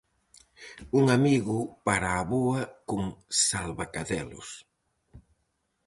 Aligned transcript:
Un 0.99 1.05
amigo 1.17 1.57
para 1.85 2.07
a 2.11 2.19
avoa 2.23 2.61
con 2.89 3.03
Salvacadelos. 3.45 4.49